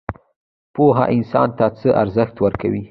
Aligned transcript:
پوهه 0.75 1.05
انسان 1.15 1.49
ته 1.57 1.65
څه 1.79 1.89
ارزښت 2.03 2.35
ورکوي؟ 2.39 2.79